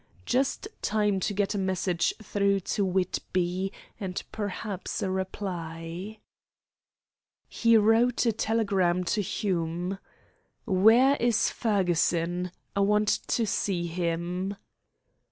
"Just 0.25 0.67
time 0.81 1.19
to 1.19 1.31
get 1.35 1.53
a 1.53 1.59
message 1.59 2.15
through 2.23 2.61
to 2.61 2.83
Whitby, 2.83 3.71
and 3.99 4.23
perhaps 4.31 5.03
a 5.03 5.11
reply." 5.11 6.17
He 7.47 7.77
wrote 7.77 8.25
a 8.25 8.31
telegram 8.31 9.03
to 9.03 9.21
Hume: 9.21 9.99
"Where 10.65 11.17
is 11.17 11.51
Fergusson? 11.51 12.49
I 12.75 12.79
want 12.79 13.09
to 13.27 13.45
see 13.45 13.85
him." 13.85 14.55